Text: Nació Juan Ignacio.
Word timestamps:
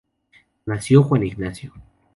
Nació 0.65 1.03
Juan 1.03 1.21
Ignacio. 1.27 1.71